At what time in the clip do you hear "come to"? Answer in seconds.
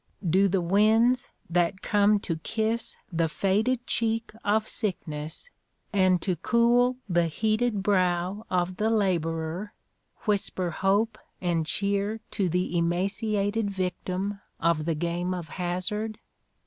1.83-2.37